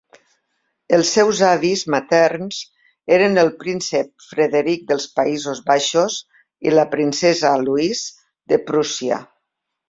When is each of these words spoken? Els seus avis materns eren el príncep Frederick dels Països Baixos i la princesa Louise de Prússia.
Els 0.95 1.09
seus 1.17 1.41
avis 1.49 1.81
materns 1.95 2.61
eren 3.17 3.41
el 3.41 3.51
príncep 3.59 4.09
Frederick 4.29 4.87
dels 4.93 5.05
Països 5.19 5.61
Baixos 5.69 6.17
i 6.71 6.75
la 6.77 6.87
princesa 6.97 7.53
Louise 7.67 8.11
de 8.55 8.61
Prússia. 8.73 9.23